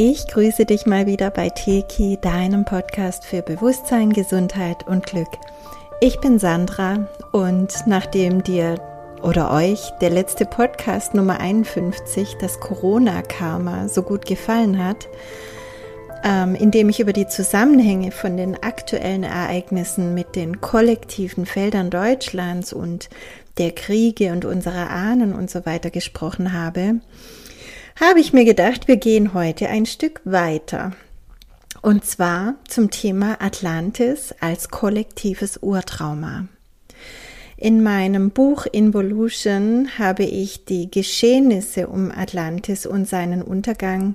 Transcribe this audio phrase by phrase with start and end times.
[0.00, 5.26] Ich grüße dich mal wieder bei Teki, deinem Podcast für Bewusstsein, Gesundheit und Glück.
[6.00, 8.76] Ich bin Sandra und nachdem dir
[9.22, 15.08] oder euch der letzte Podcast Nummer 51, das Corona-Karma, so gut gefallen hat,
[16.22, 21.90] ähm, in dem ich über die Zusammenhänge von den aktuellen Ereignissen mit den kollektiven Feldern
[21.90, 23.08] Deutschlands und
[23.58, 27.00] der Kriege und unserer Ahnen und so weiter gesprochen habe,
[28.00, 30.92] habe ich mir gedacht, wir gehen heute ein Stück weiter.
[31.82, 36.46] Und zwar zum Thema Atlantis als kollektives Urtrauma.
[37.56, 44.14] In meinem Buch Involution habe ich die Geschehnisse um Atlantis und seinen Untergang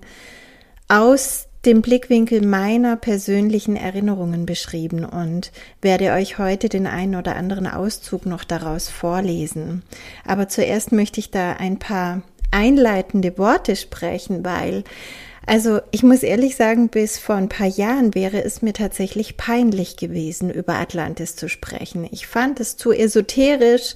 [0.88, 7.68] aus dem Blickwinkel meiner persönlichen Erinnerungen beschrieben und werde euch heute den einen oder anderen
[7.68, 9.84] Auszug noch daraus vorlesen.
[10.26, 12.22] Aber zuerst möchte ich da ein paar
[12.54, 14.84] einleitende Worte sprechen, weil
[15.46, 19.98] also ich muss ehrlich sagen, bis vor ein paar Jahren wäre es mir tatsächlich peinlich
[19.98, 22.08] gewesen, über Atlantis zu sprechen.
[22.12, 23.96] Ich fand es zu esoterisch,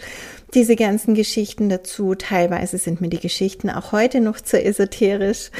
[0.53, 2.15] diese ganzen Geschichten dazu.
[2.15, 5.51] Teilweise sind mir die Geschichten auch heute noch zu esoterisch.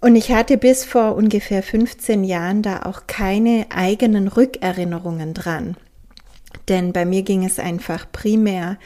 [0.00, 5.76] Und ich hatte bis vor ungefähr 15 Jahren da auch keine eigenen Rückerinnerungen dran.
[6.68, 8.78] Denn bei mir ging es einfach primär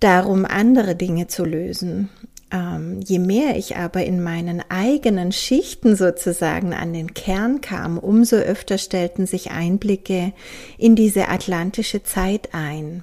[0.00, 2.08] darum, andere Dinge zu lösen.
[2.50, 8.36] Ähm, je mehr ich aber in meinen eigenen Schichten sozusagen an den Kern kam, umso
[8.36, 10.32] öfter stellten sich Einblicke
[10.78, 13.02] in diese atlantische Zeit ein.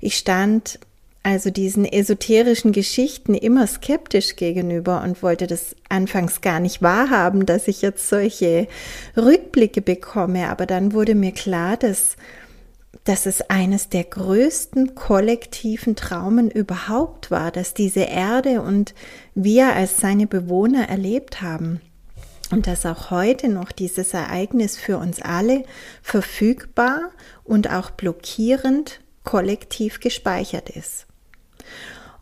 [0.00, 0.78] Ich stand
[1.22, 7.68] also diesen esoterischen Geschichten immer skeptisch gegenüber und wollte das anfangs gar nicht wahrhaben, dass
[7.68, 8.66] ich jetzt solche
[9.16, 10.48] Rückblicke bekomme.
[10.48, 12.16] Aber dann wurde mir klar, dass
[13.04, 18.94] dass es eines der größten kollektiven Traumen überhaupt war, dass diese Erde und
[19.34, 21.80] wir als seine Bewohner erlebt haben.
[22.50, 25.64] Und dass auch heute noch dieses Ereignis für uns alle
[26.02, 27.10] verfügbar
[27.44, 31.06] und auch blockierend kollektiv gespeichert ist.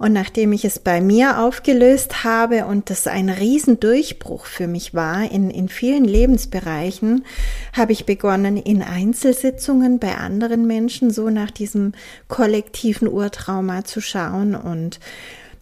[0.00, 5.30] Und nachdem ich es bei mir aufgelöst habe und das ein Riesendurchbruch für mich war
[5.30, 7.26] in, in vielen Lebensbereichen,
[7.74, 11.92] habe ich begonnen, in Einzelsitzungen bei anderen Menschen so nach diesem
[12.28, 15.00] kollektiven Urtrauma zu schauen und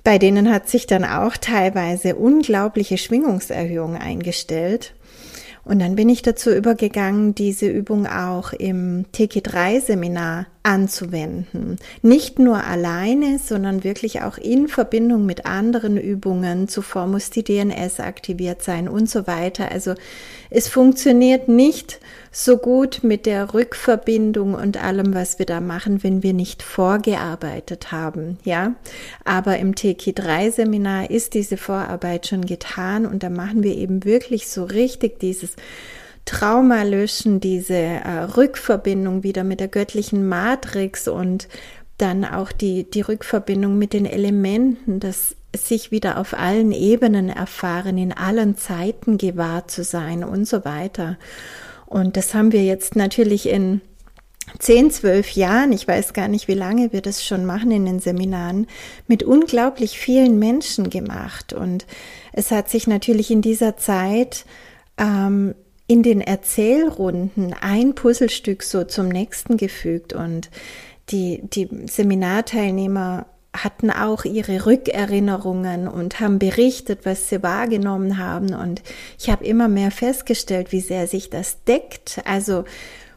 [0.04, 4.94] bei denen hat sich dann auch teilweise unglaubliche Schwingungserhöhung eingestellt.
[5.64, 11.78] Und dann bin ich dazu übergegangen, diese Übung auch im TK3-Seminar anzuwenden.
[12.02, 16.68] Nicht nur alleine, sondern wirklich auch in Verbindung mit anderen Übungen.
[16.68, 19.72] Zuvor muss die DNS aktiviert sein und so weiter.
[19.72, 19.94] Also
[20.50, 26.22] es funktioniert nicht so gut mit der Rückverbindung und allem, was wir da machen, wenn
[26.22, 28.38] wir nicht vorgearbeitet haben.
[28.44, 28.74] Ja,
[29.24, 34.48] aber im TK3 Seminar ist diese Vorarbeit schon getan und da machen wir eben wirklich
[34.48, 35.56] so richtig dieses
[36.28, 41.48] Trauma löschen, diese äh, Rückverbindung wieder mit der göttlichen Matrix und
[41.96, 47.96] dann auch die, die Rückverbindung mit den Elementen, das sich wieder auf allen Ebenen erfahren,
[47.96, 51.16] in allen Zeiten gewahrt zu sein und so weiter.
[51.86, 53.80] Und das haben wir jetzt natürlich in
[54.58, 58.00] zehn, zwölf Jahren, ich weiß gar nicht, wie lange wir das schon machen in den
[58.00, 58.66] Seminaren,
[59.06, 61.54] mit unglaublich vielen Menschen gemacht.
[61.54, 61.86] Und
[62.34, 64.44] es hat sich natürlich in dieser Zeit
[64.98, 65.54] ähm,
[65.88, 70.50] in den Erzählrunden ein Puzzlestück so zum nächsten gefügt und
[71.10, 78.54] die, die Seminarteilnehmer hatten auch ihre Rückerinnerungen und haben berichtet, was sie wahrgenommen haben.
[78.54, 78.82] Und
[79.18, 82.20] ich habe immer mehr festgestellt, wie sehr sich das deckt.
[82.26, 82.64] Also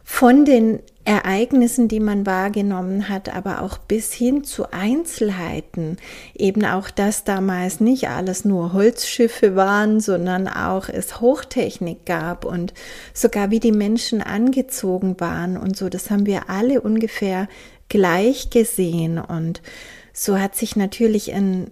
[0.02, 5.96] von den Ereignissen, die man wahrgenommen hat, aber auch bis hin zu Einzelheiten.
[6.34, 12.72] Eben auch, dass damals nicht alles nur Holzschiffe waren, sondern auch es Hochtechnik gab und
[13.14, 15.88] sogar wie die Menschen angezogen waren und so.
[15.88, 17.48] Das haben wir alle ungefähr
[17.88, 19.60] gleich gesehen und
[20.12, 21.70] so hat sich natürlich ein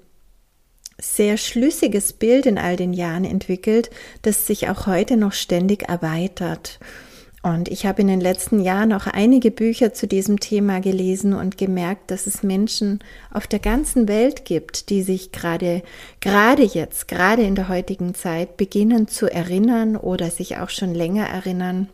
[1.01, 3.91] sehr schlüssiges Bild in all den Jahren entwickelt,
[4.23, 6.79] das sich auch heute noch ständig erweitert.
[7.43, 11.57] Und ich habe in den letzten Jahren auch einige Bücher zu diesem Thema gelesen und
[11.57, 12.99] gemerkt, dass es Menschen
[13.33, 15.83] auf der ganzen Welt gibt, die sich gerade,
[16.21, 21.27] gerade jetzt, gerade in der heutigen Zeit beginnen zu erinnern oder sich auch schon länger
[21.27, 21.89] erinnern.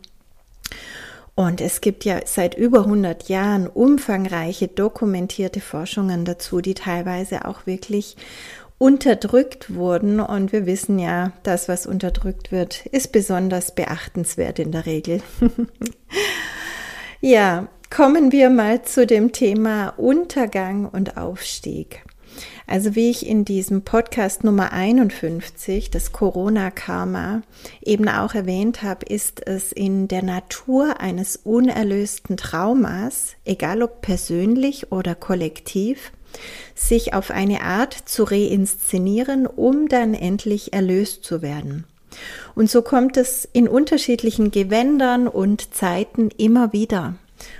[1.33, 7.67] Und es gibt ja seit über 100 Jahren umfangreiche dokumentierte Forschungen dazu, die teilweise auch
[7.67, 8.17] wirklich
[8.77, 10.19] unterdrückt wurden.
[10.19, 15.21] Und wir wissen ja, das, was unterdrückt wird, ist besonders beachtenswert in der Regel.
[17.21, 22.03] ja, kommen wir mal zu dem Thema Untergang und Aufstieg.
[22.69, 27.41] Also wie ich in diesem Podcast Nummer 51, das Corona-Karma,
[27.81, 34.91] eben auch erwähnt habe, ist es in der Natur eines unerlösten Traumas, egal ob persönlich
[34.91, 36.11] oder kollektiv,
[36.75, 41.85] sich auf eine Art zu reinszenieren, um dann endlich erlöst zu werden.
[42.55, 47.15] Und so kommt es in unterschiedlichen Gewändern und Zeiten immer wieder.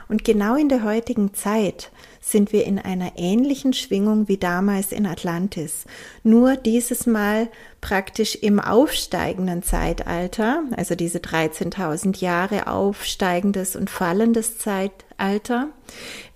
[0.08, 5.06] Und genau in der heutigen Zeit sind wir in einer ähnlichen Schwingung wie damals in
[5.06, 5.86] Atlantis.
[6.24, 7.48] Nur dieses Mal
[7.80, 15.07] praktisch im aufsteigenden Zeitalter, also diese 13.000 Jahre aufsteigendes und fallendes Zeitalter,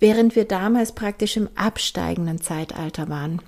[0.00, 3.40] während wir damals praktisch im absteigenden Zeitalter waren.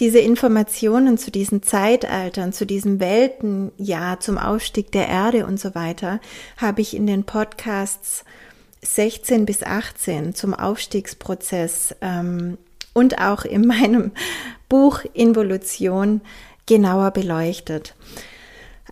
[0.00, 6.20] Diese Informationen zu diesen Zeitaltern, zu diesem Weltenjahr, zum Aufstieg der Erde und so weiter,
[6.56, 8.24] habe ich in den Podcasts
[8.82, 12.58] 16 bis 18 zum Aufstiegsprozess ähm,
[12.92, 14.12] und auch in meinem
[14.68, 16.20] Buch Involution
[16.66, 17.94] genauer beleuchtet.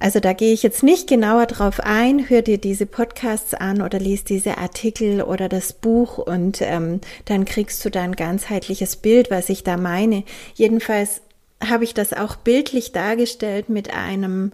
[0.02, 4.00] Also da gehe ich jetzt nicht genauer drauf ein, hör dir diese Podcasts an oder
[4.00, 9.30] lies diese Artikel oder das Buch und ähm, dann kriegst du da ein ganzheitliches Bild,
[9.30, 10.24] was ich da meine.
[10.54, 11.22] Jedenfalls
[11.64, 14.50] habe ich das auch bildlich dargestellt mit einem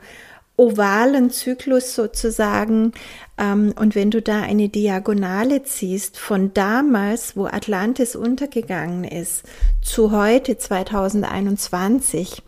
[0.59, 2.93] ovalen Zyklus sozusagen.
[3.39, 9.45] Ähm, und wenn du da eine Diagonale ziehst von damals, wo Atlantis untergegangen ist,
[9.81, 12.43] zu heute 2021,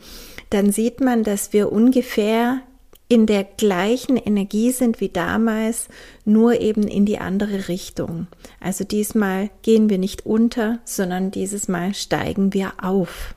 [0.51, 2.61] dann sieht man, dass wir ungefähr
[3.11, 5.89] in der gleichen Energie sind wie damals,
[6.25, 8.29] nur eben in die andere Richtung.
[8.61, 13.35] Also diesmal gehen wir nicht unter, sondern dieses Mal steigen wir auf.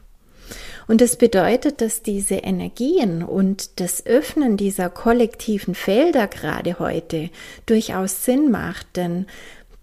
[0.87, 7.31] Und das bedeutet, dass diese Energien und das Öffnen dieser kollektiven Felder gerade heute
[7.65, 9.25] durchaus Sinn macht, denn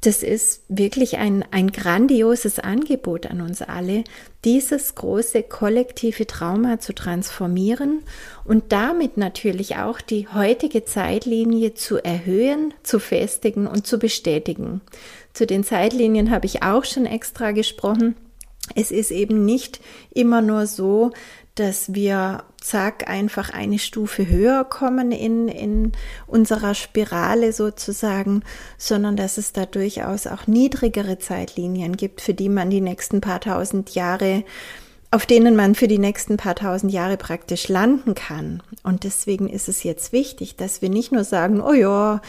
[0.02, 4.04] das ist wirklich ein, ein grandioses Angebot an uns alle,
[4.44, 8.00] dieses große kollektive Trauma zu transformieren
[8.44, 14.80] und damit natürlich auch die heutige Zeitlinie zu erhöhen, zu festigen und zu bestätigen.
[15.34, 18.16] Zu den Zeitlinien habe ich auch schon extra gesprochen.
[18.74, 19.80] Es ist eben nicht
[20.14, 21.10] immer nur so,
[21.60, 25.92] dass wir, zack, einfach eine Stufe höher kommen in, in
[26.26, 28.42] unserer Spirale sozusagen,
[28.78, 33.40] sondern dass es da durchaus auch niedrigere Zeitlinien gibt, für die man die nächsten paar
[33.40, 34.44] tausend Jahre
[35.12, 38.62] auf denen man für die nächsten paar tausend Jahre praktisch landen kann.
[38.84, 42.22] Und deswegen ist es jetzt wichtig, dass wir nicht nur sagen, oh ja,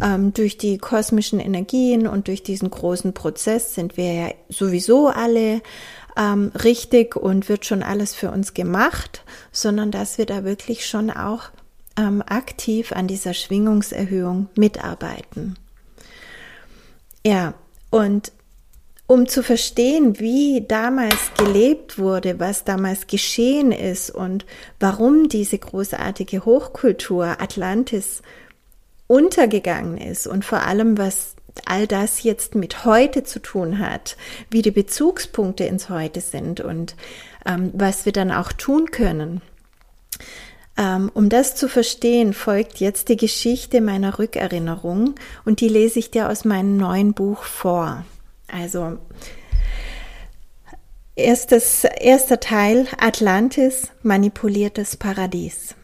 [0.00, 5.60] ähm, durch die kosmischen Energien und durch diesen großen Prozess sind wir ja sowieso alle
[6.20, 11.10] ähm, richtig und wird schon alles für uns gemacht, sondern dass wir da wirklich schon
[11.10, 11.44] auch
[11.96, 15.56] ähm, aktiv an dieser Schwingungserhöhung mitarbeiten.
[17.24, 17.54] Ja,
[17.90, 18.32] und
[19.06, 24.46] um zu verstehen, wie damals gelebt wurde, was damals geschehen ist und
[24.78, 28.22] warum diese großartige Hochkultur Atlantis
[29.08, 34.16] untergegangen ist und vor allem, was all das jetzt mit heute zu tun hat,
[34.50, 36.94] wie die Bezugspunkte ins Heute sind und
[37.46, 39.42] ähm, was wir dann auch tun können.
[40.76, 45.14] Ähm, um das zu verstehen, folgt jetzt die Geschichte meiner Rückerinnerung
[45.44, 48.04] und die lese ich dir aus meinem neuen Buch vor.
[48.48, 48.98] Also
[51.16, 55.74] erstes, erster Teil Atlantis, manipuliertes Paradies.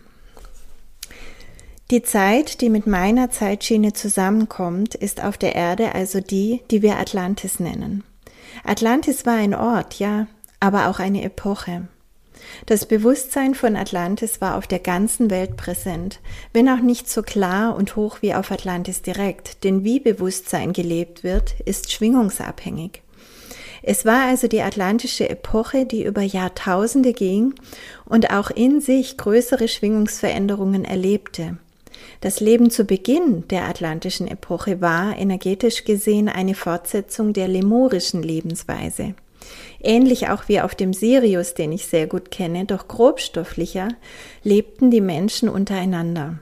[1.92, 6.98] Die Zeit, die mit meiner Zeitschiene zusammenkommt, ist auf der Erde also die, die wir
[6.98, 8.02] Atlantis nennen.
[8.64, 10.26] Atlantis war ein Ort, ja,
[10.58, 11.86] aber auch eine Epoche.
[12.66, 16.18] Das Bewusstsein von Atlantis war auf der ganzen Welt präsent,
[16.52, 21.22] wenn auch nicht so klar und hoch wie auf Atlantis direkt, denn wie Bewusstsein gelebt
[21.22, 23.02] wird, ist schwingungsabhängig.
[23.82, 27.54] Es war also die atlantische Epoche, die über Jahrtausende ging
[28.04, 31.58] und auch in sich größere Schwingungsveränderungen erlebte.
[32.20, 39.14] Das Leben zu Beginn der atlantischen Epoche war energetisch gesehen eine Fortsetzung der lemurischen Lebensweise.
[39.80, 43.88] Ähnlich auch wie auf dem Sirius, den ich sehr gut kenne, doch grobstofflicher,
[44.42, 46.38] lebten die Menschen untereinander.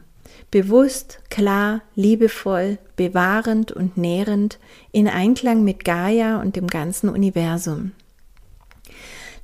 [0.51, 4.59] Bewusst, klar, liebevoll, bewahrend und nährend,
[4.93, 7.93] in Einklang mit Gaia und dem ganzen Universum.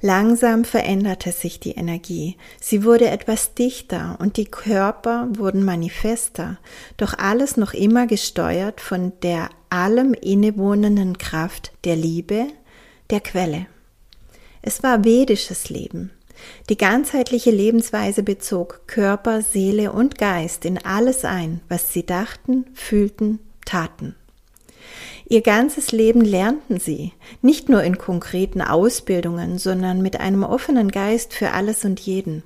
[0.03, 2.37] Langsam veränderte sich die Energie.
[2.59, 6.59] Sie wurde etwas dichter und die Körper wurden manifester,
[6.97, 12.47] doch alles noch immer gesteuert von der allem innewohnenden Kraft der Liebe,
[13.11, 13.67] der Quelle.
[14.63, 16.11] Es war vedisches Leben.
[16.71, 23.39] Die ganzheitliche Lebensweise bezog Körper, Seele und Geist in alles ein, was sie dachten, fühlten,
[23.67, 24.17] taten.
[25.33, 31.35] Ihr ganzes Leben lernten sie, nicht nur in konkreten Ausbildungen, sondern mit einem offenen Geist
[31.35, 32.43] für alles und jeden.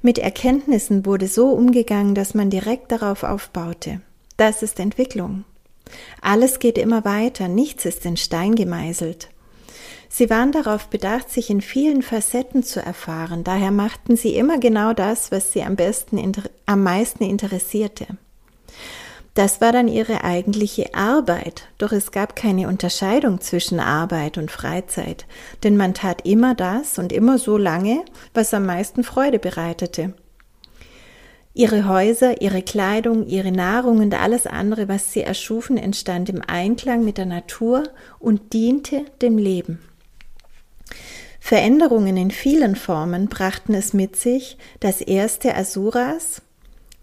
[0.00, 4.00] Mit Erkenntnissen wurde so umgegangen, dass man direkt darauf aufbaute.
[4.38, 5.44] Das ist Entwicklung.
[6.22, 9.28] Alles geht immer weiter, nichts ist in Stein gemeißelt.
[10.08, 14.94] Sie waren darauf bedacht, sich in vielen Facetten zu erfahren, daher machten sie immer genau
[14.94, 16.32] das, was sie am besten,
[16.64, 18.06] am meisten interessierte.
[19.34, 25.26] Das war dann ihre eigentliche Arbeit, doch es gab keine Unterscheidung zwischen Arbeit und Freizeit,
[25.64, 30.12] denn man tat immer das und immer so lange, was am meisten Freude bereitete.
[31.54, 37.04] Ihre Häuser, ihre Kleidung, ihre Nahrung und alles andere, was sie erschufen, entstand im Einklang
[37.04, 37.84] mit der Natur
[38.18, 39.78] und diente dem Leben.
[41.40, 46.40] Veränderungen in vielen Formen brachten es mit sich, dass erste Asuras,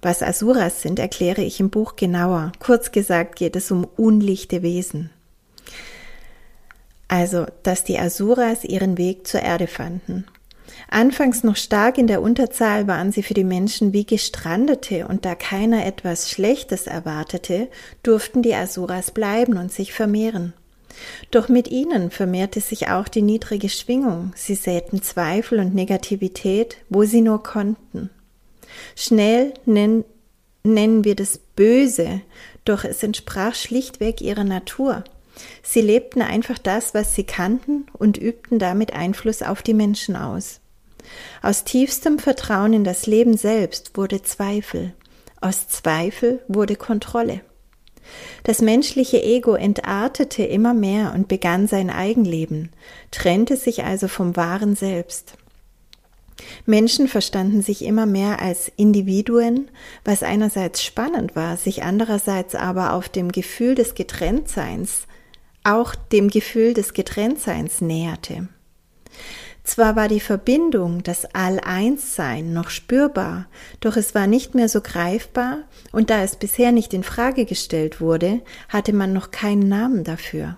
[0.01, 2.51] was Asuras sind, erkläre ich im Buch genauer.
[2.59, 5.09] Kurz gesagt geht es um unlichte Wesen.
[7.07, 10.25] Also, dass die Asuras ihren Weg zur Erde fanden.
[10.89, 15.35] Anfangs noch stark in der Unterzahl waren sie für die Menschen wie Gestrandete, und da
[15.35, 17.67] keiner etwas Schlechtes erwartete,
[18.03, 20.53] durften die Asuras bleiben und sich vermehren.
[21.31, 27.03] Doch mit ihnen vermehrte sich auch die niedrige Schwingung, sie säten Zweifel und Negativität, wo
[27.03, 28.09] sie nur konnten.
[28.95, 30.05] Schnell nennen,
[30.63, 32.21] nennen wir das Böse,
[32.65, 35.03] doch es entsprach schlichtweg ihrer Natur.
[35.63, 40.59] Sie lebten einfach das, was sie kannten und übten damit Einfluss auf die Menschen aus.
[41.41, 44.93] Aus tiefstem Vertrauen in das Leben selbst wurde Zweifel,
[45.41, 47.41] aus Zweifel wurde Kontrolle.
[48.43, 52.71] Das menschliche Ego entartete immer mehr und begann sein Eigenleben,
[53.11, 55.35] trennte sich also vom wahren Selbst.
[56.65, 59.69] Menschen verstanden sich immer mehr als Individuen,
[60.03, 65.07] was einerseits spannend war, sich andererseits aber auf dem Gefühl des Getrenntseins,
[65.63, 68.47] auch dem Gefühl des Getrenntseins näherte.
[69.63, 73.45] Zwar war die Verbindung, das All-Eins-Sein noch spürbar,
[73.81, 75.59] doch es war nicht mehr so greifbar,
[75.91, 80.57] und da es bisher nicht in Frage gestellt wurde, hatte man noch keinen Namen dafür.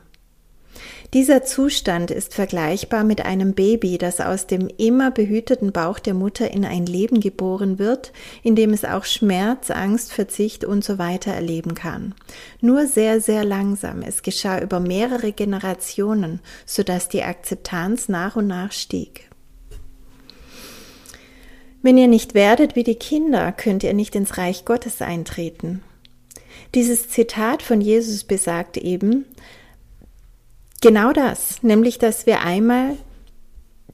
[1.13, 6.51] Dieser Zustand ist vergleichbar mit einem Baby, das aus dem immer behüteten Bauch der Mutter
[6.51, 11.33] in ein Leben geboren wird, in dem es auch Schmerz, Angst, Verzicht und so weiter
[11.33, 12.15] erleben kann.
[12.61, 14.01] Nur sehr, sehr langsam.
[14.01, 19.29] Es geschah über mehrere Generationen, sodass die Akzeptanz nach und nach stieg.
[21.81, 25.81] Wenn ihr nicht werdet wie die Kinder, könnt ihr nicht ins Reich Gottes eintreten.
[26.75, 29.25] Dieses Zitat von Jesus besagt eben,
[30.81, 32.97] Genau das, nämlich dass wir einmal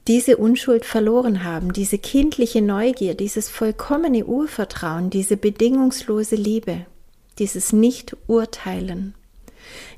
[0.06, 6.86] diese Unschuld verloren haben, diese kindliche Neugier, dieses vollkommene Urvertrauen, diese bedingungslose Liebe,
[7.38, 9.14] dieses Nicht-Urteilen.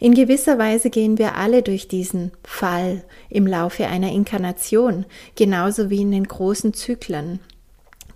[0.00, 5.06] In gewisser Weise gehen wir alle durch diesen Fall im Laufe einer Inkarnation,
[5.36, 7.38] genauso wie in den großen Zyklen.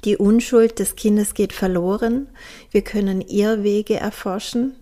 [0.04, 2.26] Die Unschuld des Kindes geht verloren,
[2.72, 4.74] wir können Irrwege erforschen,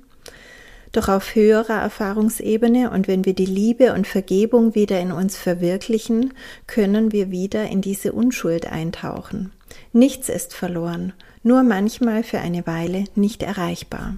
[0.92, 6.34] doch auf höherer Erfahrungsebene und wenn wir die Liebe und Vergebung wieder in uns verwirklichen,
[6.66, 9.52] können wir wieder in diese Unschuld eintauchen.
[9.92, 14.16] Nichts ist verloren, nur manchmal für eine Weile nicht erreichbar.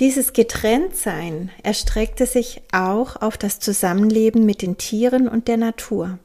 [0.00, 6.18] Dieses Getrenntsein erstreckte sich auch auf das Zusammenleben mit den Tieren und der Natur.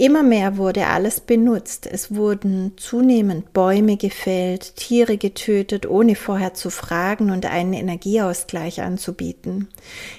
[0.00, 1.86] Immer mehr wurde alles benutzt.
[1.86, 9.68] Es wurden zunehmend Bäume gefällt, Tiere getötet, ohne vorher zu fragen und einen Energieausgleich anzubieten.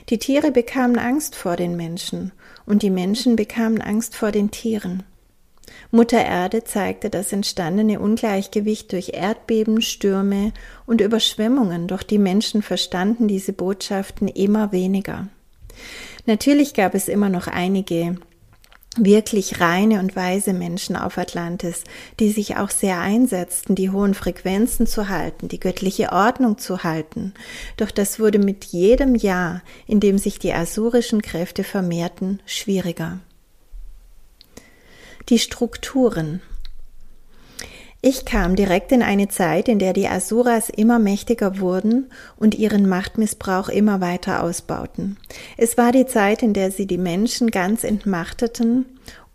[0.10, 2.32] Die Tiere bekamen Angst vor den Menschen
[2.68, 5.02] und die Menschen bekamen Angst vor den Tieren.
[5.90, 10.54] Mutter Erde zeigte das entstandene Ungleichgewicht durch Erdbeben, Stürme
[10.86, 15.28] und Überschwemmungen, doch die Menschen verstanden diese Botschaften immer weniger.
[16.28, 18.18] Natürlich gab es immer noch einige,
[18.98, 21.84] wirklich reine und weise Menschen auf Atlantis,
[22.20, 27.34] die sich auch sehr einsetzten, die hohen Frequenzen zu halten, die göttliche Ordnung zu halten.
[27.78, 33.20] Doch das wurde mit jedem Jahr, in dem sich die asurischen Kräfte vermehrten, schwieriger.
[35.30, 36.42] Die Strukturen
[38.04, 42.90] ich kam direkt in eine Zeit, in der die Asuras immer mächtiger wurden und ihren
[42.90, 45.18] Machtmissbrauch immer weiter ausbauten.
[45.56, 48.86] Es war die Zeit, in der sie die Menschen ganz entmachteten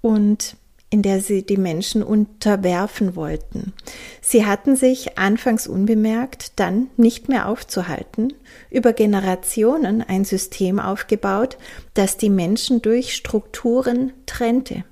[0.01, 0.57] und
[0.91, 3.73] in der sie die Menschen unterwerfen wollten.
[4.21, 8.33] Sie hatten sich anfangs unbemerkt, dann nicht mehr aufzuhalten,
[8.71, 11.57] über Generationen ein System aufgebaut,
[11.95, 14.85] das die Menschen durch Strukturen trennte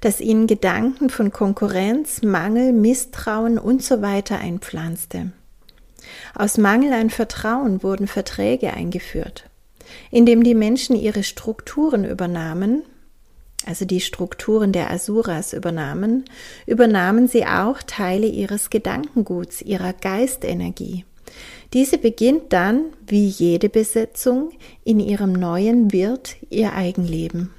[0.00, 5.32] das ihnen Gedanken von Konkurrenz, Mangel, Misstrauen und so einpflanzte.
[6.34, 9.44] Aus Mangel an Vertrauen wurden Verträge eingeführt,
[10.10, 12.82] indem die Menschen ihre Strukturen übernahmen,
[13.66, 16.24] also die Strukturen der Asuras übernahmen,
[16.66, 21.04] übernahmen sie auch Teile ihres Gedankenguts, ihrer Geistenergie.
[21.74, 24.52] Diese beginnt dann, wie jede Besetzung,
[24.84, 27.50] in ihrem neuen Wirt ihr Eigenleben.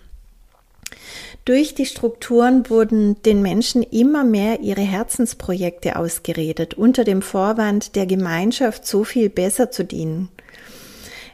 [1.46, 8.06] Durch die Strukturen wurden den Menschen immer mehr ihre Herzensprojekte ausgeredet, unter dem Vorwand, der
[8.06, 10.30] Gemeinschaft so viel besser zu dienen.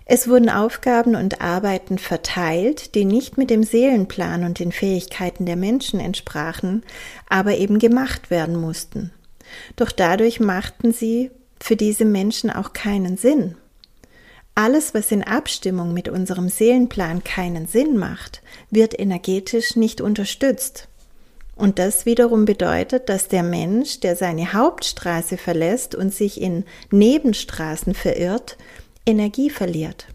[0.08, 5.56] Es wurden Aufgaben und Arbeiten verteilt, die nicht mit dem Seelenplan und den Fähigkeiten der
[5.56, 6.84] Menschen entsprachen,
[7.28, 9.12] aber eben gemacht werden mussten.
[9.76, 13.56] Doch dadurch machten sie für diese Menschen auch keinen Sinn.
[14.54, 20.88] Alles, was in Abstimmung mit unserem Seelenplan keinen Sinn macht, wird energetisch nicht unterstützt.
[21.56, 27.94] Und das wiederum bedeutet, dass der Mensch, der seine Hauptstraße verlässt und sich in Nebenstraßen
[27.94, 28.58] verirrt,
[29.06, 30.08] Energie verliert.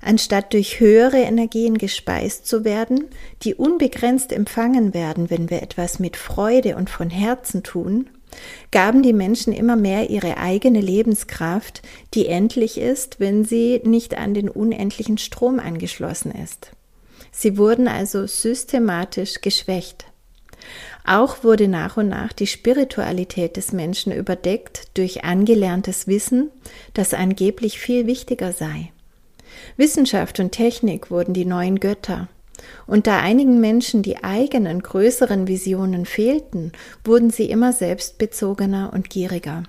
[0.00, 3.06] Anstatt durch höhere Energien gespeist zu werden,
[3.42, 8.10] die unbegrenzt empfangen werden, wenn wir etwas mit Freude und von Herzen tun,
[8.70, 11.80] gaben die Menschen immer mehr ihre eigene Lebenskraft,
[12.12, 16.72] die endlich ist, wenn sie nicht an den unendlichen Strom angeschlossen ist.
[17.36, 20.06] Sie wurden also systematisch geschwächt.
[21.04, 26.50] Auch wurde nach und nach die Spiritualität des Menschen überdeckt durch angelerntes Wissen,
[26.94, 28.92] das angeblich viel wichtiger sei.
[29.76, 32.28] Wissenschaft und Technik wurden die neuen Götter.
[32.86, 36.72] Und da einigen Menschen die eigenen größeren Visionen fehlten,
[37.04, 39.64] wurden sie immer selbstbezogener und gieriger.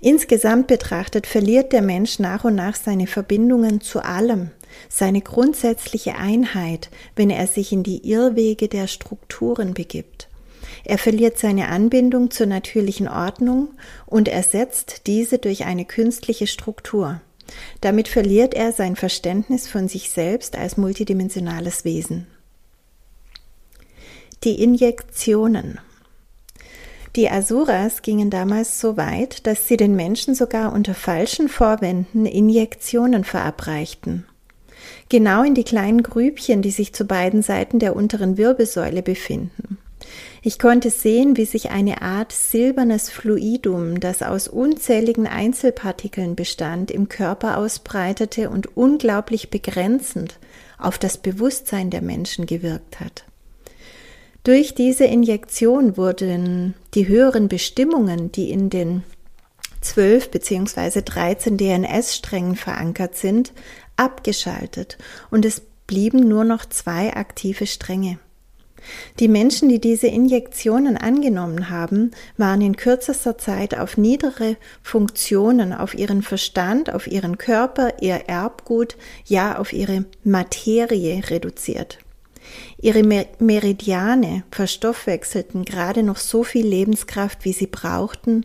[0.00, 4.50] Insgesamt betrachtet verliert der Mensch nach und nach seine Verbindungen zu allem,
[4.88, 10.28] seine grundsätzliche Einheit, wenn er sich in die Irrwege der Strukturen begibt.
[10.84, 13.68] Er verliert seine Anbindung zur natürlichen Ordnung
[14.06, 17.20] und ersetzt diese durch eine künstliche Struktur.
[17.80, 22.26] Damit verliert er sein Verständnis von sich selbst als multidimensionales Wesen.
[24.44, 25.80] Die Injektionen.
[27.16, 33.24] Die Asuras gingen damals so weit, dass sie den Menschen sogar unter falschen Vorwänden Injektionen
[33.24, 34.26] verabreichten
[35.08, 39.78] genau in die kleinen Grübchen, die sich zu beiden Seiten der unteren Wirbelsäule befinden.
[40.42, 47.08] Ich konnte sehen, wie sich eine Art silbernes Fluidum, das aus unzähligen Einzelpartikeln bestand, im
[47.08, 50.38] Körper ausbreitete und unglaublich begrenzend
[50.78, 53.24] auf das Bewusstsein der Menschen gewirkt hat.
[54.42, 59.02] Durch diese Injektion wurden die höheren Bestimmungen, die in den
[59.80, 61.00] 12 bzw.
[61.02, 63.54] 13 DNS-Strängen verankert sind,
[63.96, 64.98] abgeschaltet
[65.30, 68.18] und es blieben nur noch zwei aktive Stränge.
[69.18, 75.94] Die Menschen, die diese Injektionen angenommen haben, waren in kürzester Zeit auf niedere Funktionen, auf
[75.94, 81.98] ihren Verstand, auf ihren Körper, ihr Erbgut, ja auf ihre Materie reduziert.
[82.76, 83.02] Ihre
[83.38, 88.44] Meridiane verstoffwechselten gerade noch so viel Lebenskraft, wie sie brauchten,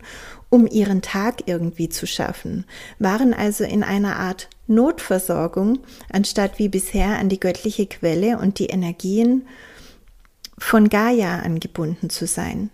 [0.50, 2.66] um ihren Tag irgendwie zu schaffen,
[2.98, 5.78] waren also in einer Art Notversorgung,
[6.12, 9.46] anstatt wie bisher an die göttliche Quelle und die Energien
[10.58, 12.70] von Gaia angebunden zu sein.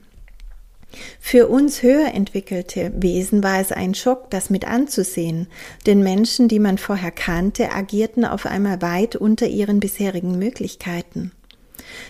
[1.21, 5.49] Für uns höher entwickelte Wesen war es ein Schock, das mit anzusehen,
[5.85, 11.33] denn Menschen, die man vorher kannte, agierten auf einmal weit unter ihren bisherigen Möglichkeiten.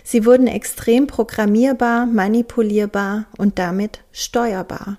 [0.05, 4.99] Sie wurden extrem programmierbar, manipulierbar und damit steuerbar.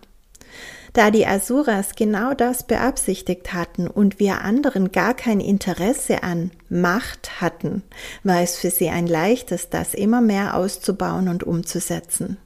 [0.97, 7.39] Da die Asuras genau das beabsichtigt hatten und wir anderen gar kein Interesse an Macht
[7.39, 7.83] hatten,
[8.23, 12.37] war es für sie ein leichtes, das immer mehr auszubauen und umzusetzen.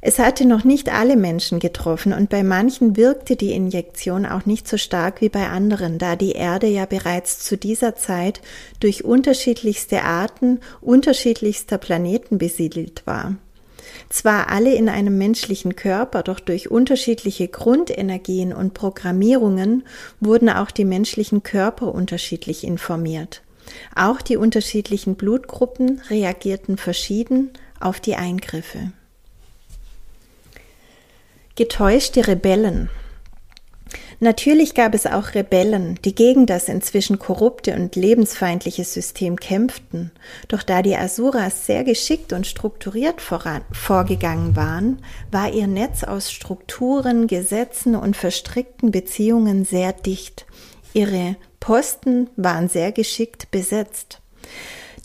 [0.00, 4.68] Es hatte noch nicht alle Menschen getroffen und bei manchen wirkte die Injektion auch nicht
[4.68, 8.40] so stark wie bei anderen, da die Erde ja bereits zu dieser Zeit
[8.78, 13.34] durch unterschiedlichste Arten unterschiedlichster Planeten besiedelt war
[14.12, 19.84] zwar alle in einem menschlichen Körper, doch durch unterschiedliche Grundenergien und Programmierungen
[20.20, 23.42] wurden auch die menschlichen Körper unterschiedlich informiert.
[23.94, 28.92] Auch die unterschiedlichen Blutgruppen reagierten verschieden auf die Eingriffe.
[31.54, 32.88] Getäuschte Rebellen
[34.22, 40.12] Natürlich gab es auch Rebellen, die gegen das inzwischen korrupte und lebensfeindliche System kämpften.
[40.46, 46.30] Doch da die Asuras sehr geschickt und strukturiert voran, vorgegangen waren, war ihr Netz aus
[46.30, 50.46] Strukturen, Gesetzen und verstrickten Beziehungen sehr dicht.
[50.92, 54.21] Ihre Posten waren sehr geschickt besetzt.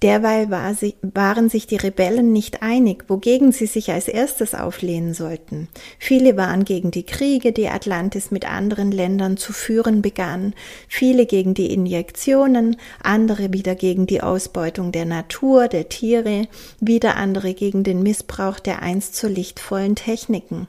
[0.04, 5.16] Derweil war sie, waren sich die Rebellen nicht einig, wogegen sie sich als erstes auflehnen
[5.16, 5.70] sollten.
[5.98, 10.54] Viele waren gegen die Kriege, die Atlantis mit anderen Ländern zu führen begann,
[10.88, 16.48] viele gegen die Injektionen, andere wieder gegen die Ausbeutung der Natur, der Tiere,
[16.80, 20.68] wieder andere gegen den Missbrauch der einst so lichtvollen Techniken.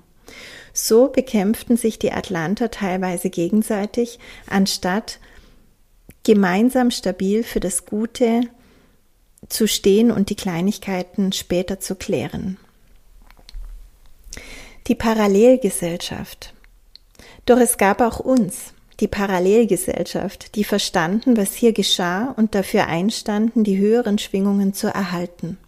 [0.73, 5.19] So bekämpften sich die Atlanter teilweise gegenseitig, anstatt
[6.23, 8.43] gemeinsam stabil für das Gute
[9.49, 12.57] zu stehen und die Kleinigkeiten später zu klären.
[14.87, 16.55] Die Parallelgesellschaft.
[17.47, 23.65] Doch es gab auch uns, die Parallelgesellschaft, die verstanden, was hier geschah und dafür einstanden,
[23.65, 25.59] die höheren Schwingungen zu erhalten.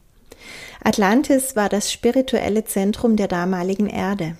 [0.82, 4.36] Atlantis war das spirituelle Zentrum der damaligen Erde.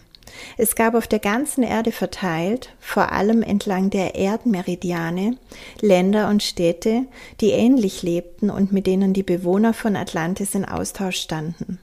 [0.57, 5.37] Es gab auf der ganzen Erde verteilt, vor allem entlang der Erdmeridiane,
[5.81, 7.05] Länder und Städte,
[7.41, 11.79] die ähnlich lebten und mit denen die Bewohner von Atlantis in Austausch standen.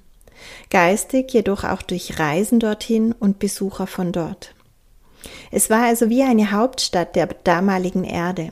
[0.69, 4.53] Geistig jedoch auch durch Reisen dorthin und Besucher von dort.
[5.51, 8.49] Es war also wie eine Hauptstadt der damaligen Erde.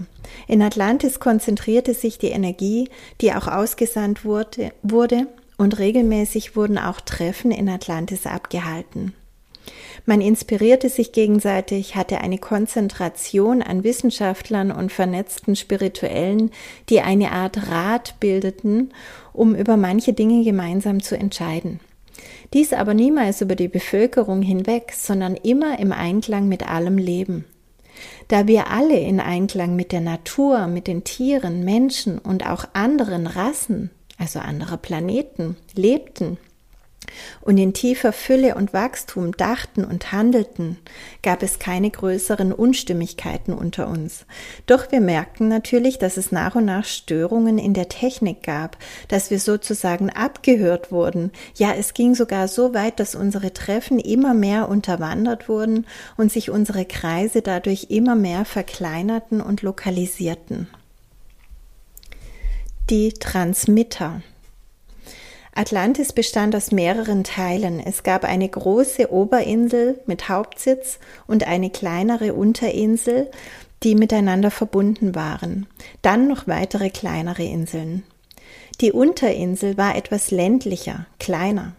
[0.48, 2.89] In Atlantis konzentrierte sich die Energie,
[3.22, 9.13] die auch ausgesandt wurde, wurde und regelmäßig wurden auch Treffen in Atlantis abgehalten.
[10.06, 16.52] Man inspirierte sich gegenseitig, hatte eine Konzentration an Wissenschaftlern und vernetzten Spirituellen,
[16.89, 18.94] die eine Art Rat bildeten,
[19.34, 21.80] um über manche Dinge gemeinsam zu entscheiden.
[22.54, 27.46] Dies aber niemals über die Bevölkerung hinweg, sondern immer im Einklang mit allem Leben.
[28.28, 33.26] Da wir alle in Einklang mit der Natur, mit den Tieren, Menschen und auch anderen
[33.26, 36.38] Rassen, also anderer Planeten, lebten,
[37.41, 40.78] und in tiefer Fülle und Wachstum dachten und handelten,
[41.22, 44.26] gab es keine größeren Unstimmigkeiten unter uns.
[44.65, 49.32] Doch wir merkten natürlich, dass es nach und nach Störungen in der Technik gab, dass
[49.32, 51.32] wir sozusagen abgehört wurden.
[51.56, 55.86] Ja, es ging sogar so weit, dass unsere Treffen immer mehr unterwandert wurden
[56.18, 60.68] und sich unsere Kreise dadurch immer mehr verkleinerten und lokalisierten.
[62.89, 64.22] Die Transmitter.
[65.58, 67.80] Atlantis bestand aus mehreren Teilen.
[67.80, 73.32] Es gab eine große Oberinsel mit Hauptsitz und eine kleinere Unterinsel,
[73.82, 75.65] die miteinander verbunden waren.
[76.02, 78.04] Dann noch weitere kleinere Inseln.
[78.82, 81.74] Die Unterinsel war etwas ländlicher, kleiner.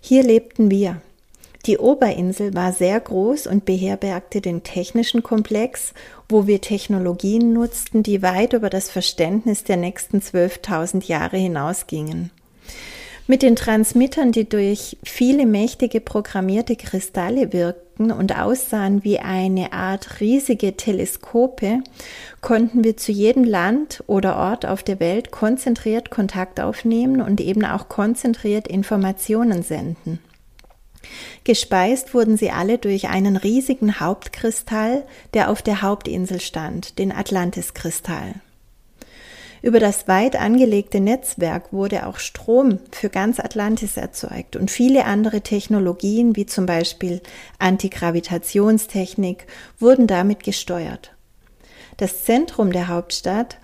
[0.00, 1.00] Hier lebten wir.
[1.64, 5.94] Die Oberinsel war sehr groß und beherbergte den technischen Komplex,
[6.28, 12.32] wo wir Technologien nutzten, die weit über das Verständnis der nächsten 12.000 Jahre hinausgingen.
[13.28, 20.20] Mit den Transmittern, die durch viele mächtige programmierte Kristalle wirkten und aussahen wie eine Art
[20.20, 21.84] riesige Teleskope,
[22.40, 27.64] konnten wir zu jedem Land oder Ort auf der Welt konzentriert Kontakt aufnehmen und eben
[27.64, 30.18] auch konzentriert Informationen senden.
[31.44, 35.04] Gespeist wurden sie alle durch einen riesigen Hauptkristall,
[35.34, 38.34] der auf der Hauptinsel stand, den Atlantiskristall.
[39.62, 45.40] Über das weit angelegte Netzwerk wurde auch Strom für ganz Atlantis erzeugt und viele andere
[45.40, 47.20] Technologien wie zum Beispiel
[47.60, 49.46] Antigravitationstechnik
[49.78, 51.14] wurden damit gesteuert.
[51.96, 53.58] Das Zentrum der Hauptstadt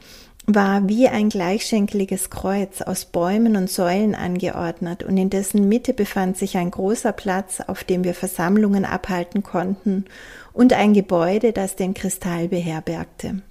[0.46, 6.38] war wie ein gleichschenkeliges Kreuz aus Bäumen und Säulen angeordnet und in dessen Mitte befand
[6.38, 10.04] sich ein großer Platz, auf dem wir Versammlungen abhalten konnten
[10.52, 13.42] und ein Gebäude, das den Kristall beherbergte.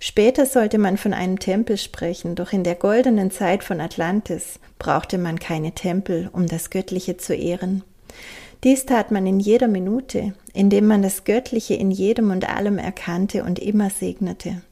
[0.00, 5.18] Später sollte man von einem Tempel sprechen, doch in der goldenen Zeit von Atlantis brauchte
[5.18, 7.82] man keine Tempel, um das Göttliche zu ehren.
[8.64, 13.44] Dies tat man in jeder Minute, indem man das Göttliche in jedem und allem erkannte
[13.44, 14.62] und immer segnete.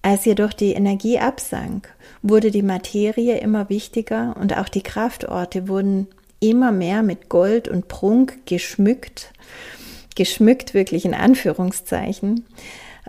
[0.00, 1.88] Als jedoch die Energie absank,
[2.22, 6.08] wurde die Materie immer wichtiger und auch die Kraftorte wurden
[6.40, 9.32] immer mehr mit Gold und Prunk geschmückt,
[10.14, 12.44] geschmückt wirklich in Anführungszeichen,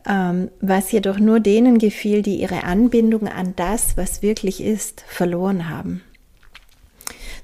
[0.05, 6.03] was jedoch nur denen gefiel, die ihre Anbindung an das, was wirklich ist, verloren haben.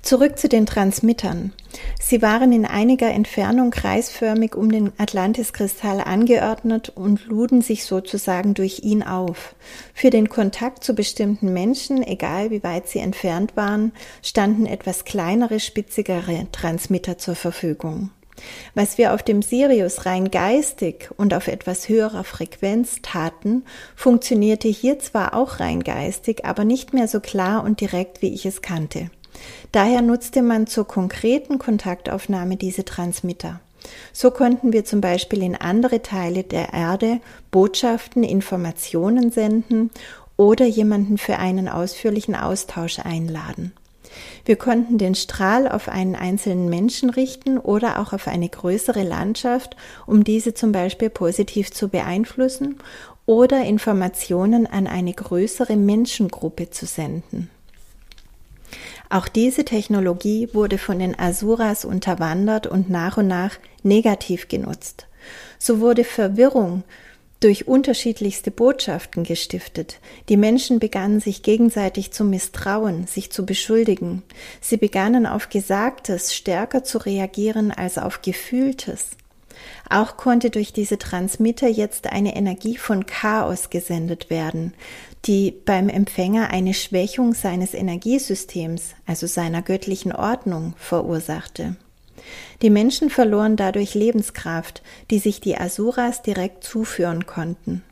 [0.02, 1.54] Zurück zu den Transmittern.
[2.00, 8.80] Sie waren in einiger Entfernung kreisförmig um den Atlantiskristall angeordnet und luden sich sozusagen durch
[8.80, 9.56] ihn auf.
[9.94, 13.92] Für den Kontakt zu bestimmten Menschen, egal wie weit sie entfernt waren,
[14.24, 18.10] standen etwas kleinere, spitzigere Transmitter zur Verfügung.
[18.74, 23.64] Was wir auf dem Sirius rein geistig und auf etwas höherer Frequenz taten,
[23.96, 28.46] funktionierte hier zwar auch rein geistig, aber nicht mehr so klar und direkt, wie ich
[28.46, 29.10] es kannte.
[29.72, 33.60] Daher nutzte man zur konkreten Kontaktaufnahme diese Transmitter.
[34.14, 39.90] So konnten wir zum Beispiel in andere Teile der Erde Botschaften, Informationen senden
[40.38, 43.74] oder jemanden für einen ausführlichen Austausch einladen.
[44.46, 49.76] Wir konnten den Strahl auf einen einzelnen Menschen richten oder auch auf eine größere Landschaft,
[50.06, 52.78] um diese zum Beispiel positiv zu beeinflussen
[53.26, 57.50] oder Informationen an eine größere Menschengruppe zu senden.
[59.10, 65.08] Auch diese Technologie wurde von den Asuras unterwandert und nach und nach negativ genutzt.
[65.60, 66.84] So wurde Verwirrung
[67.42, 70.00] durch unterschiedlichste Botschaften gestiftet.
[70.30, 74.24] Die Menschen begannen sich gegenseitig zu misstrauen, sich zu beschuldigen.
[74.62, 79.10] Sie begannen auf Gesagtes stärker zu reagieren als auf Gefühltes.
[79.90, 84.74] Auch konnte durch diese Transmitter jetzt eine Energie von Chaos gesendet werden,
[85.26, 91.76] die beim Empfänger eine Schwächung seines Energiesystems, also seiner göttlichen Ordnung, verursachte.
[92.62, 97.84] Die Menschen verloren dadurch Lebenskraft, die sich die Asuras direkt zuführen konnten.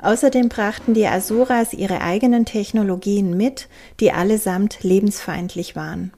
[0.00, 3.68] Außerdem brachten die Asuras ihre eigenen Technologien mit,
[4.00, 6.12] die allesamt lebensfeindlich waren.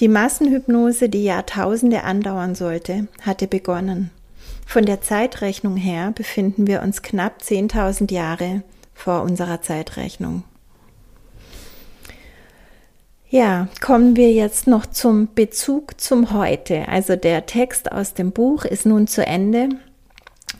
[0.00, 4.10] Die Massenhypnose, die Jahrtausende andauern sollte, hatte begonnen.
[4.66, 8.62] Von der Zeitrechnung her befinden wir uns knapp 10.000 Jahre
[8.94, 10.44] vor unserer Zeitrechnung.
[13.30, 16.88] Ja, kommen wir jetzt noch zum Bezug zum Heute.
[16.88, 19.70] Also der Text aus dem Buch ist nun zu Ende.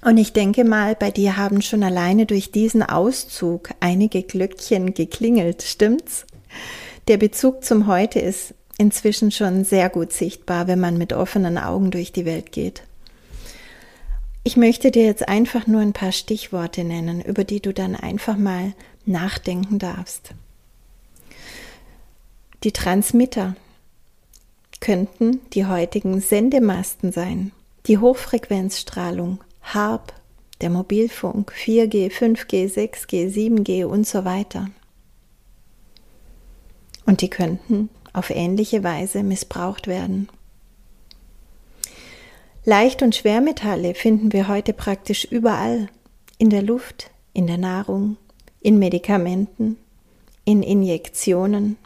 [0.03, 5.63] Und ich denke mal, bei dir haben schon alleine durch diesen Auszug einige Glöckchen geklingelt,
[5.63, 6.27] stimmt's?
[7.09, 11.91] Der Bezug zum Heute ist inzwischen schon sehr gut sichtbar, wenn man mit offenen Augen
[11.91, 12.83] durch die Welt geht.
[14.43, 18.37] Ich möchte dir jetzt einfach nur ein paar Stichworte nennen, über die du dann einfach
[18.37, 18.75] mal
[19.07, 20.35] nachdenken darfst.
[22.65, 23.57] Die Transmitter
[24.81, 27.53] könnten die heutigen Sendemasten sein,
[27.87, 30.15] die Hochfrequenzstrahlung, HARP,
[30.63, 34.71] der Mobilfunk, 4G, 5G, 6G, 7G und so weiter.
[37.05, 40.31] Und die könnten auf ähnliche Weise missbraucht werden.
[42.65, 45.91] Leicht- und Schwermetalle finden wir heute praktisch überall.
[46.39, 48.17] In der Luft, in der Nahrung,
[48.61, 49.77] in Medikamenten,
[50.47, 51.77] in Injektionen,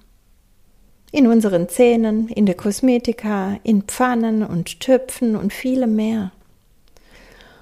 [1.11, 6.33] in unseren Zähnen, in der Kosmetika, in Pfannen und Töpfen und vielem mehr.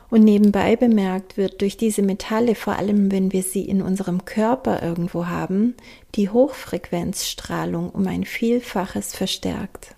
[0.08, 4.82] Und nebenbei bemerkt wird durch diese Metalle, vor allem wenn wir sie in unserem Körper
[4.82, 5.74] irgendwo haben,
[6.14, 9.94] die Hochfrequenzstrahlung um ein Vielfaches verstärkt.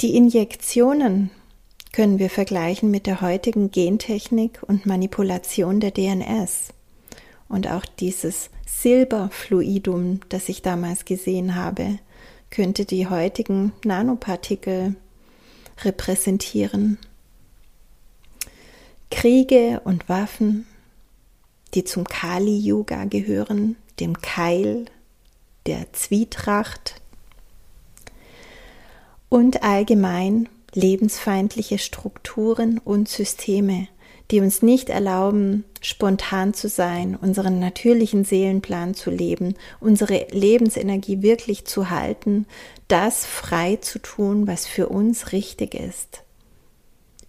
[0.00, 1.30] Die Injektionen
[1.92, 6.68] können wir vergleichen mit der heutigen Gentechnik und Manipulation der DNS.
[7.48, 11.98] Und auch dieses Silberfluidum, das ich damals gesehen habe,
[12.50, 14.94] könnte die heutigen Nanopartikel
[15.82, 16.96] repräsentieren.
[19.10, 20.64] Kriege und Waffen,
[21.74, 24.84] die zum Kali-Yoga gehören, dem Keil,
[25.66, 27.00] der Zwietracht,
[29.28, 33.88] und allgemein lebensfeindliche Strukturen und Systeme,
[34.30, 41.64] die uns nicht erlauben, spontan zu sein, unseren natürlichen Seelenplan zu leben, unsere Lebensenergie wirklich
[41.64, 42.46] zu halten,
[42.88, 46.22] das frei zu tun, was für uns richtig ist.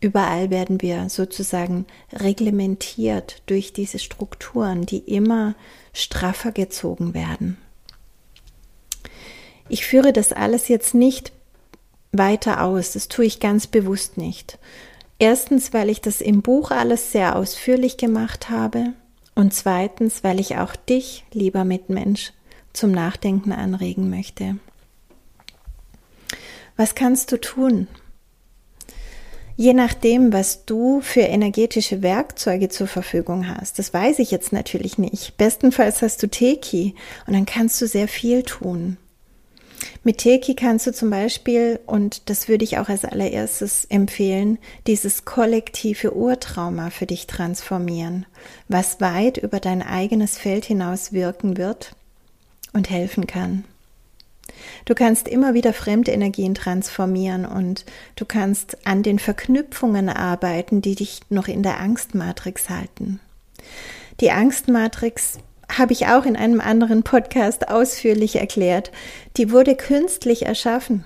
[0.02, 5.56] Überall werden wir sozusagen reglementiert durch diese Strukturen, die immer
[5.94, 7.58] straffer gezogen werden.
[9.68, 11.32] Ich führe das alles jetzt nicht
[12.12, 12.94] weiter aus.
[12.94, 14.58] Das tue ich ganz bewusst nicht.
[15.20, 18.94] Erstens, weil ich das im Buch alles sehr ausführlich gemacht habe
[19.36, 22.32] und zweitens, weil ich auch dich, lieber Mitmensch,
[22.72, 24.58] zum Nachdenken anregen möchte.
[26.78, 27.88] Was kannst du tun?
[29.58, 34.98] Je nachdem, was du für energetische Werkzeuge zur Verfügung hast, das weiß ich jetzt natürlich
[34.98, 35.36] nicht.
[35.36, 36.96] Bestenfalls hast du Teki
[37.28, 38.96] und dann kannst du sehr viel tun.
[40.04, 45.26] Mit Teki kannst du zum Beispiel, und das würde ich auch als allererstes empfehlen, dieses
[45.26, 48.26] kollektive Urtrauma für dich transformieren,
[48.68, 51.96] was weit über dein eigenes Feld hinaus wirken wird
[52.74, 53.64] und helfen kann.
[54.86, 60.96] Du kannst immer wieder fremde Energien transformieren und du kannst an den Verknüpfungen arbeiten, die
[60.96, 63.20] dich noch in der Angstmatrix halten.
[64.20, 65.40] Die Angstmatrix
[65.70, 68.92] habe ich auch in einem anderen Podcast ausführlich erklärt.
[69.38, 71.06] Die wurde künstlich erschaffen.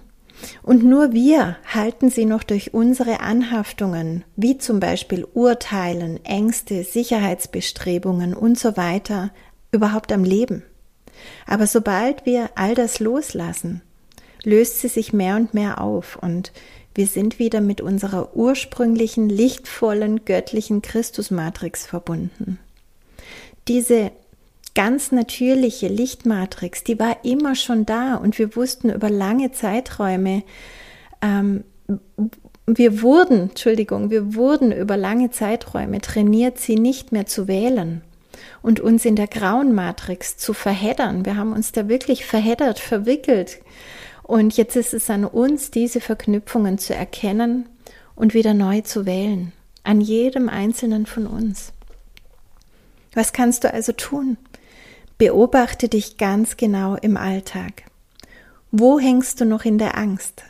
[0.62, 8.34] Und nur wir halten sie noch durch unsere Anhaftungen, wie zum Beispiel Urteilen, Ängste, Sicherheitsbestrebungen
[8.34, 9.32] und so weiter,
[9.72, 10.64] überhaupt am Leben.
[11.48, 13.82] Aber sobald wir all das loslassen,
[14.44, 16.52] löst sie sich mehr und mehr auf und
[16.96, 22.60] wir sind wieder mit unserer ursprünglichen, lichtvollen, göttlichen Christusmatrix verbunden.
[23.68, 24.12] diese
[24.76, 30.44] ganz natürliche Lichtmatrix, die war immer schon da und wir wussten über lange Zeiträume,
[31.22, 31.64] ähm,
[32.66, 38.02] wir wurden, Entschuldigung, wir wurden über lange Zeiträume trainiert, sie nicht mehr zu wählen
[38.62, 41.26] und uns in der grauen Matrix zu verheddern.
[41.26, 43.60] Wir haben uns da wirklich verheddert, verwickelt.
[44.24, 47.68] Und jetzt ist es an uns, diese Verknüpfungen zu erkennen
[48.16, 49.52] und wieder neu zu wählen.
[49.84, 51.74] An jedem einzelnen von uns.
[53.14, 54.38] Was kannst du also tun?
[55.24, 57.84] Beobachte dich ganz genau im Alltag.
[58.72, 60.44] Wo hängst du noch in der Angst?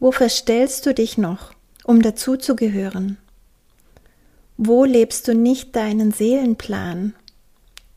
[0.00, 1.52] Wo verstellst du dich noch,
[1.84, 3.18] um dazuzugehören?
[4.56, 7.14] Wo lebst du nicht deinen Seelenplan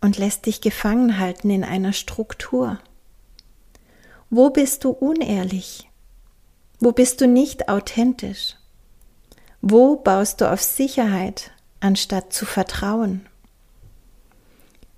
[0.01, 2.79] und lässt dich gefangen halten in einer Struktur?
[4.29, 5.89] Wo bist du unehrlich?
[6.81, 8.57] Wo bist du nicht authentisch?
[9.61, 13.25] Wo baust du auf Sicherheit anstatt zu vertrauen?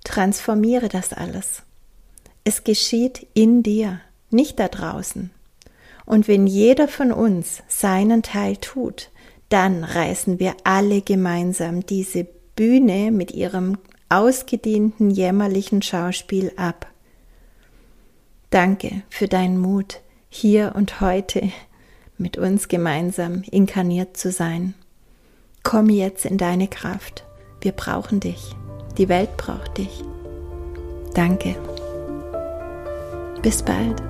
[0.09, 1.61] Transformiere das alles.
[2.43, 5.29] Es geschieht in dir, nicht da draußen.
[6.03, 9.11] Und wenn jeder von uns seinen Teil tut,
[9.49, 13.77] dann reißen wir alle gemeinsam diese Bühne mit ihrem
[14.09, 16.87] ausgedienten jämmerlichen Schauspiel ab.
[18.49, 21.51] Danke für deinen Mut, hier und heute
[22.17, 24.73] mit uns gemeinsam inkarniert zu sein.
[25.61, 27.25] Komm jetzt in deine Kraft.
[27.61, 28.55] Wir brauchen dich.
[28.99, 30.03] Die Welt braucht dich.
[31.13, 31.55] Danke.
[33.41, 34.03] Bis bald.